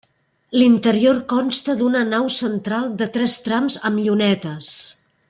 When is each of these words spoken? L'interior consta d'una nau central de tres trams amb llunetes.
L'interior 0.59 1.19
consta 1.33 1.75
d'una 1.81 2.01
nau 2.15 2.25
central 2.37 2.91
de 3.03 3.09
tres 3.19 3.37
trams 3.49 3.79
amb 3.91 4.07
llunetes. 4.07 4.73